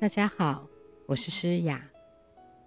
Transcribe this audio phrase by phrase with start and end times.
[0.00, 0.66] 大家好，
[1.04, 1.86] 我是诗雅，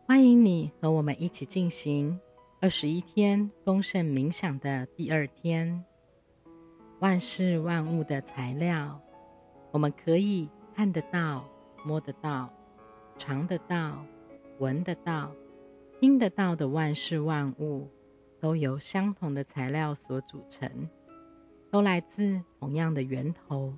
[0.06, 2.20] 欢迎你和我们一起进行
[2.62, 5.84] 二十一天丰盛冥想的第二天。
[7.00, 9.02] 万事万物的材料，
[9.72, 11.44] 我们可以看得到、
[11.83, 12.54] 摸得到、
[13.17, 14.06] 尝得到、
[14.60, 15.31] 闻得到、
[16.00, 17.90] 听得到的万事万物，
[18.40, 20.88] 都由相同的材料所组成，
[21.72, 23.73] 都来自同样的源头。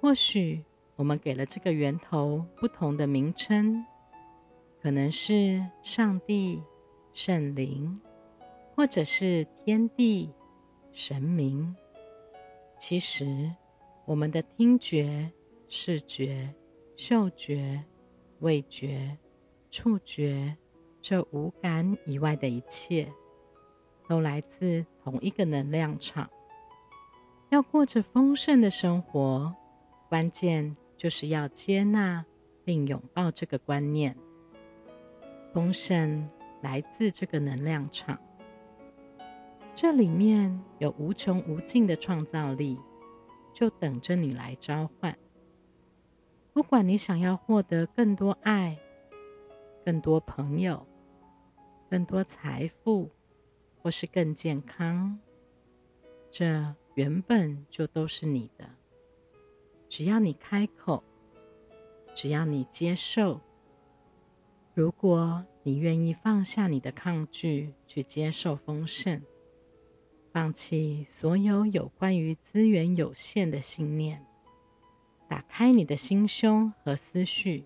[0.00, 0.64] 或许。
[0.98, 3.86] 我们给了这个源头不同的名称，
[4.82, 6.60] 可能是上帝、
[7.12, 8.00] 圣灵，
[8.74, 10.28] 或者是天地、
[10.90, 11.76] 神明。
[12.76, 13.48] 其实，
[14.06, 15.30] 我们的听觉、
[15.68, 16.52] 视觉、
[16.96, 17.84] 嗅觉、
[18.40, 19.16] 味觉、
[19.70, 20.56] 触觉
[21.00, 23.08] 这五感以外的一切，
[24.08, 26.28] 都来自同一个能量场。
[27.50, 29.54] 要过着丰盛的生活，
[30.08, 30.76] 关键。
[30.98, 32.26] 就是要接纳
[32.64, 34.14] 并拥抱这个观念，
[35.54, 36.28] 丰盛
[36.60, 38.20] 来自这个能量场，
[39.72, 42.76] 这里面有无穷无尽的创造力，
[43.54, 45.16] 就等着你来召唤。
[46.52, 48.76] 不管你想要获得更多爱、
[49.84, 50.84] 更多朋友、
[51.88, 53.08] 更多财富，
[53.80, 55.16] 或是更健康，
[56.28, 58.68] 这原本就都是你的。
[59.88, 61.02] 只要你开口，
[62.14, 63.40] 只要你接受，
[64.74, 69.22] 如果你愿意放下你的抗拒，去接受丰盛，
[70.30, 74.24] 放弃所有有关于资源有限的信念，
[75.26, 77.64] 打开你的心胸和思绪，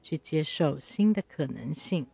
[0.00, 2.06] 去接受新的可能性，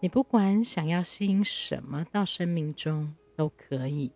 [0.00, 4.10] 你不管想要吸引什么到生命中都可以，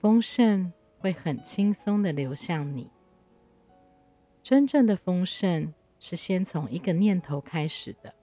[0.00, 0.72] 丰盛。
[0.98, 2.90] 会很轻松的流向你。
[4.42, 8.14] 真正的丰盛是先从一个念头开始的，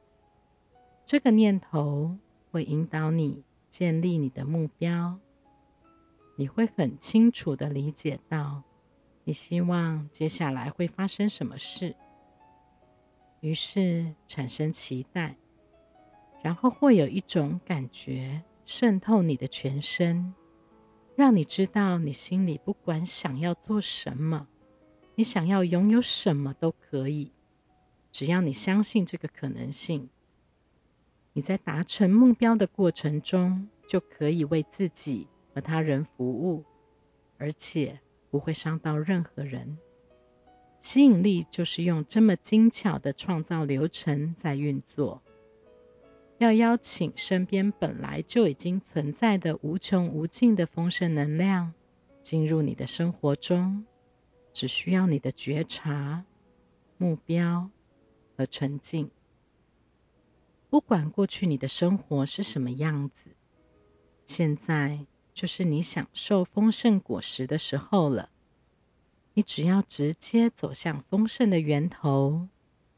[1.06, 2.18] 这个念头
[2.52, 5.20] 会引导你建立你的目标。
[6.36, 8.64] 你会很清楚的理解到，
[9.24, 11.96] 你希望接下来会发生什么事，
[13.42, 15.36] 于是产生期待，
[16.42, 20.34] 然后会有一种感觉渗透你的全身。
[21.16, 24.48] 让你知道，你心里不管想要做什么，
[25.16, 27.32] 你想要拥有什么都可以，
[28.12, 30.10] 只要你相信这个可能性。
[31.34, 36.64] 你在达成目标的过程中，就可以为自己和他人服务，
[37.38, 38.00] 而且
[38.32, 39.78] 不会伤到任何人。
[40.82, 45.22] 吸引力就是用这么精巧的创造流程在运作。
[46.40, 51.74] 要邀请身边本来就已经存在的无穷无尽的丰盛能量
[52.22, 53.86] 进入你的生活中，
[54.52, 56.26] 只需要你的觉察、
[56.98, 57.70] 目标
[58.36, 59.10] 和沉静。
[60.70, 63.30] 不管过去你的生活是什么样子，
[64.26, 68.30] 现在就是你享受丰盛果实的时候了。
[69.36, 72.48] 你只要直接走向丰盛的源头，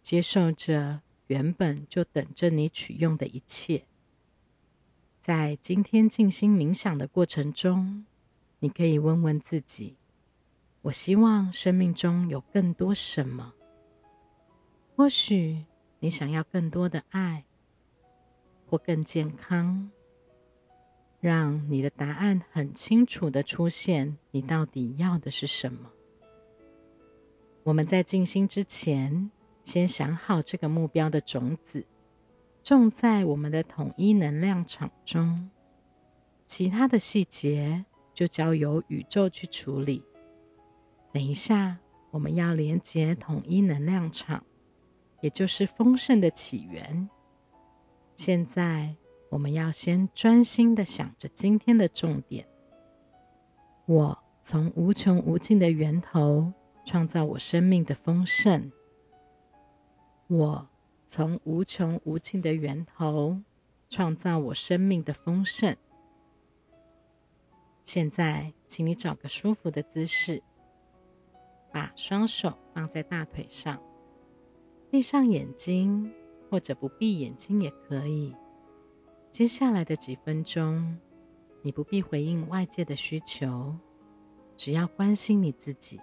[0.01, 1.01] 接受着。
[1.27, 3.85] 原本就等着你取用的一切，
[5.21, 8.05] 在今天静心冥想的过程中，
[8.59, 9.95] 你可以问问自己：
[10.83, 13.53] 我希望生命中有更多什么？
[14.95, 15.65] 或许
[15.99, 17.45] 你想要更多的爱，
[18.67, 19.89] 或更健康。
[21.19, 25.89] 让你的答案很清楚的出现，你到底要的是什么？
[27.63, 29.31] 我们在静心之前。
[29.65, 31.85] 先想好这个目标的种子，
[32.61, 35.49] 种在我们的统一能量场中，
[36.45, 37.83] 其他的细节
[38.13, 40.03] 就交由宇宙去处理。
[41.11, 41.79] 等一下，
[42.11, 44.45] 我们要连接统一能量场，
[45.21, 47.09] 也就是丰盛的起源。
[48.15, 48.95] 现在，
[49.29, 52.47] 我们要先专心的想着今天的重点：
[53.87, 56.53] 我从无穷无尽的源头
[56.85, 58.71] 创造我生命的丰盛。
[60.27, 60.67] 我
[61.05, 63.39] 从无穷无尽的源头
[63.89, 65.77] 创造我生命的丰盛。
[67.85, 70.41] 现在，请你找个舒服的姿势，
[71.71, 73.79] 把双手放在大腿上，
[74.89, 76.11] 闭上眼睛，
[76.49, 78.35] 或者不闭眼睛也可以。
[79.31, 80.97] 接下来的几分钟，
[81.61, 83.77] 你不必回应外界的需求，
[84.57, 86.01] 只要关心你自己，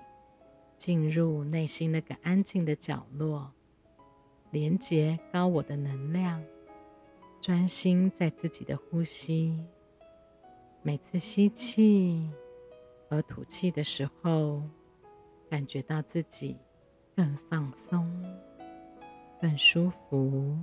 [0.76, 3.52] 进入内心那个安静的角落。
[4.52, 6.44] 连接高我的能量，
[7.40, 9.58] 专心在自己的呼吸。
[10.82, 12.30] 每次吸气
[13.08, 14.62] 和吐气的时候，
[15.48, 16.58] 感觉到自己
[17.16, 18.22] 更放松、
[19.40, 20.58] 更舒服。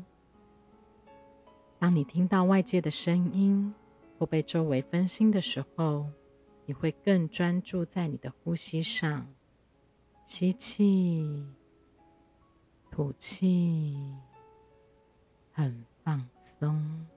[1.79, 3.73] 当你听到外界的声音
[4.19, 6.05] 或被周围分心的时候，
[6.67, 9.33] 你会更专注在你的呼吸上，
[10.27, 11.43] 吸气，
[12.99, 13.97] 吐气，
[15.53, 17.07] 很放松，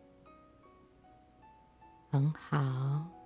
[2.08, 3.21] 很好。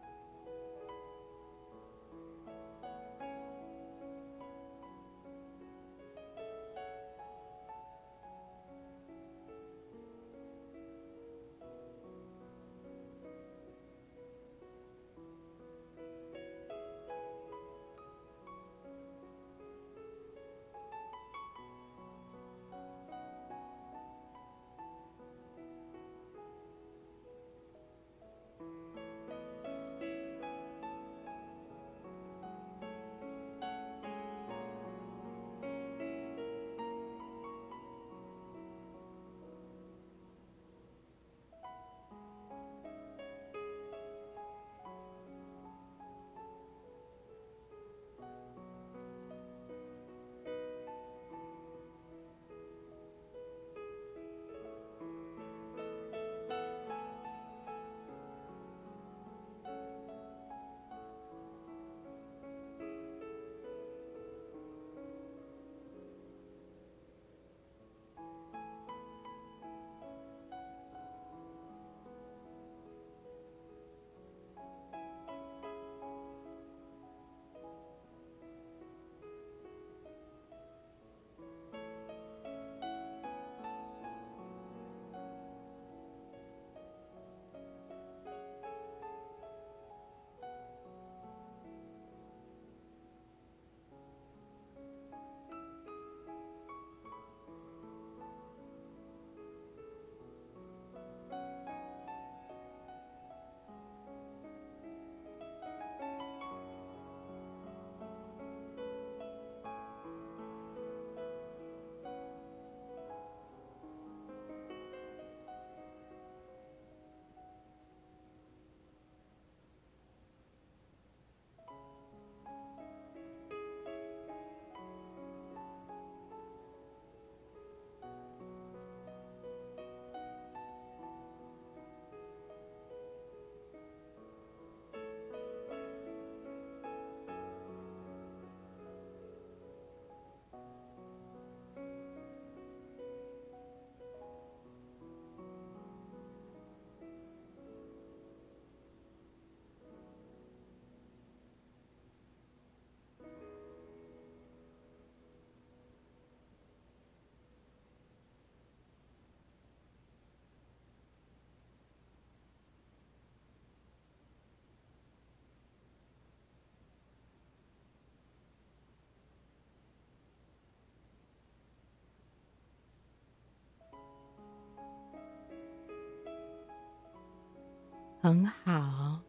[178.26, 179.20] 很好，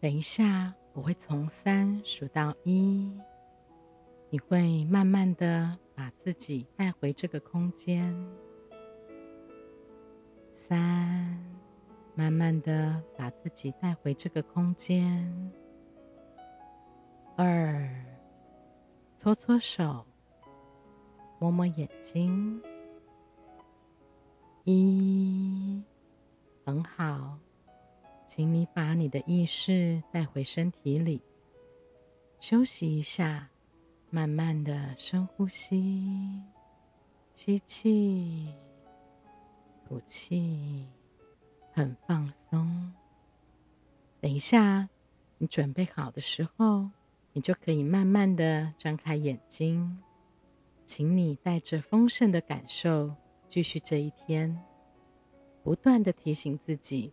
[0.00, 3.08] 等一下我会从三数到一，
[4.30, 8.12] 你会慢慢的把自己带回这个空间。
[10.50, 11.40] 三，
[12.16, 15.52] 慢慢的把自己带回这个空间。
[17.36, 17.88] 二，
[19.18, 20.04] 搓搓手，
[21.38, 22.60] 摸摸眼睛。
[24.64, 25.80] 一，
[26.64, 27.38] 很好。
[28.40, 31.20] 请你把你的意识带回身体里，
[32.40, 33.50] 休息一下，
[34.08, 36.40] 慢慢的深呼吸，
[37.34, 38.48] 吸气，
[39.86, 40.86] 吐气，
[41.70, 42.90] 很放松。
[44.22, 44.88] 等一下，
[45.36, 46.88] 你准备好的时候，
[47.34, 50.00] 你就可以慢慢的张开眼睛。
[50.86, 53.14] 请你带着丰盛的感受
[53.50, 54.58] 继续这一天，
[55.62, 57.12] 不断的提醒自己。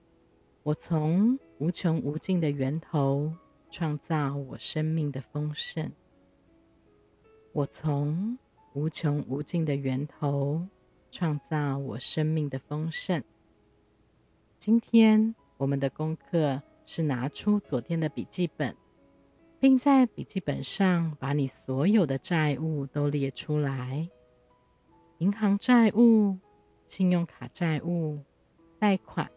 [0.67, 3.33] 我从无穷无尽的源头
[3.71, 5.89] 创造我生命的丰盛。
[7.53, 8.38] 我从
[8.74, 10.67] 无穷无尽的源头
[11.09, 13.24] 创造我生命的丰盛。
[14.57, 18.75] 今天我们的功课是拿出昨天的笔记本，
[19.62, 24.09] 并在笔记本上把你所有的债务都列出来：
[25.19, 26.38] 银行债务、
[26.89, 28.19] 信用卡债务、
[28.77, 29.31] 贷款。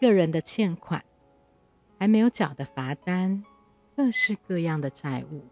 [0.00, 1.04] 个人的欠款，
[1.98, 3.44] 还没有缴的罚单，
[3.94, 5.44] 各式各样的债务，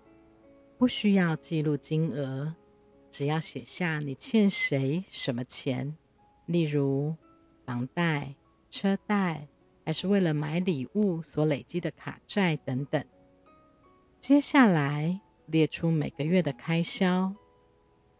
[0.78, 2.54] 不需要记录金额，
[3.10, 5.94] 只要写下你欠谁什么钱，
[6.46, 7.14] 例如
[7.66, 8.34] 房贷、
[8.70, 9.46] 车贷，
[9.84, 13.04] 还是为了买礼物所累积的卡债等等。
[14.18, 17.34] 接下来列出每个月的开销，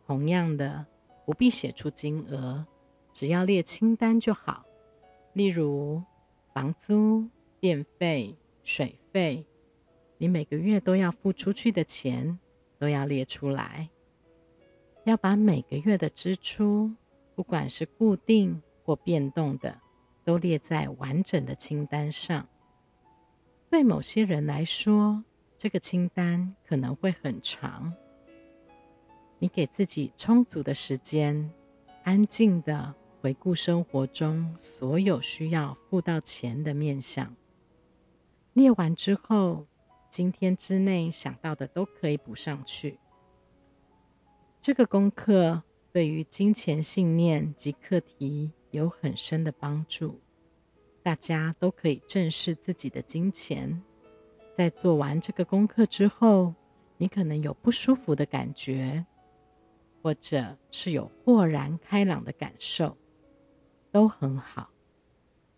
[0.06, 0.85] 同样的
[1.25, 2.66] 不必写出金额，
[3.14, 4.66] 只要列清单就好。
[5.32, 6.02] 例如
[6.59, 7.25] 房租、
[7.61, 8.35] 电费、
[8.65, 9.47] 水费，
[10.17, 12.37] 你每个月都要付出去的钱
[12.81, 13.88] 都要列出来。
[15.05, 16.91] 要把每个月的支出，
[17.37, 19.81] 不管是固定或变动的，
[20.25, 22.49] 都列在完整的清单上。
[23.71, 25.23] 对某些人来说，
[25.57, 27.95] 这个清单可能会很长。
[29.38, 31.53] 你给自己充足的时间，
[32.03, 37.35] 安静的回顾生活中所有需要付到钱的面相。
[38.53, 39.67] 列完之后，
[40.09, 42.99] 今天之内想到的都可以补上去。
[44.61, 50.21] 这个功课对于金钱信念及课题有很深的帮助，
[51.03, 53.83] 大家都可以正视自己的金钱。
[54.57, 56.55] 在做完这个功课之后，
[56.97, 59.05] 你可能有不舒服的感觉，
[60.03, 62.97] 或者是有豁然开朗的感受，
[63.90, 64.71] 都很好。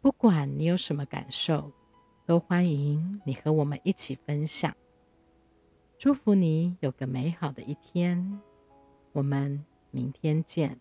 [0.00, 1.72] 不管你有什么感受，
[2.26, 4.75] 都欢迎你和我们一起分享。
[5.99, 8.40] 祝福你有个美好的一天。
[9.12, 10.80] 我们明天见。